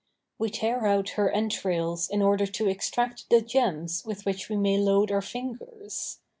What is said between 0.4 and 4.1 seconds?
tear out her entrails in order to extract the gems